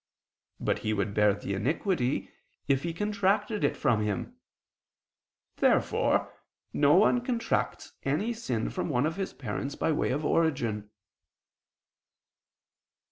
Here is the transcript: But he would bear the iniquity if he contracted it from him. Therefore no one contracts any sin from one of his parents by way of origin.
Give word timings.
But 0.59 0.79
he 0.79 0.93
would 0.93 1.13
bear 1.13 1.35
the 1.35 1.53
iniquity 1.53 2.31
if 2.67 2.81
he 2.81 2.91
contracted 2.91 3.63
it 3.63 3.77
from 3.77 4.01
him. 4.03 4.35
Therefore 5.57 6.33
no 6.73 6.95
one 6.95 7.21
contracts 7.23 7.91
any 8.01 8.33
sin 8.33 8.71
from 8.71 8.89
one 8.89 9.05
of 9.05 9.17
his 9.17 9.31
parents 9.31 9.75
by 9.75 9.91
way 9.91 10.09
of 10.09 10.25
origin. 10.25 10.89